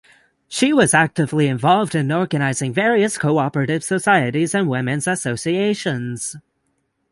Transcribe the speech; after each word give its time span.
She 0.47 0.73
was 0.73 0.95
actively 0.95 1.45
involved 1.47 1.93
in 1.93 2.11
organizing 2.11 2.73
various 2.73 3.19
cooperative 3.19 3.83
societies 3.83 4.55
and 4.55 4.67
women’s 4.67 5.05
associations. 5.05 6.35